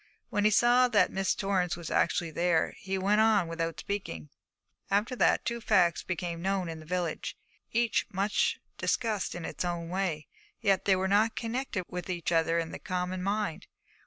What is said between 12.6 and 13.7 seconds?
the common mind.